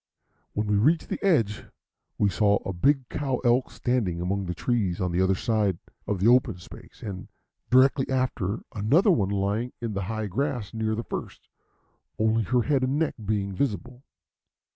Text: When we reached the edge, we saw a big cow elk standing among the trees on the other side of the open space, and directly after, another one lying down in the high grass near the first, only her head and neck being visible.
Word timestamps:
When 0.53 0.65
we 0.65 0.77
reached 0.77 1.09
the 1.09 1.23
edge, 1.23 1.65
we 2.17 2.27
saw 2.27 2.57
a 2.65 2.73
big 2.73 3.07
cow 3.09 3.37
elk 3.45 3.69
standing 3.69 4.19
among 4.19 4.47
the 4.47 4.55
trees 4.55 4.99
on 4.99 5.11
the 5.11 5.21
other 5.21 5.35
side 5.35 5.77
of 6.07 6.19
the 6.19 6.27
open 6.27 6.57
space, 6.57 7.03
and 7.03 7.27
directly 7.69 8.09
after, 8.09 8.61
another 8.73 9.11
one 9.11 9.29
lying 9.29 9.73
down 9.79 9.89
in 9.89 9.93
the 9.93 10.01
high 10.09 10.25
grass 10.25 10.73
near 10.73 10.95
the 10.95 11.03
first, 11.03 11.47
only 12.17 12.41
her 12.41 12.63
head 12.63 12.83
and 12.83 12.97
neck 12.97 13.13
being 13.23 13.53
visible. 13.53 14.01